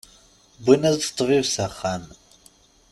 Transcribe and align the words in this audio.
Wwin-as-d 0.63 1.03
ṭṭbib 1.11 1.43
s 1.53 1.55
axxam. 1.65 2.03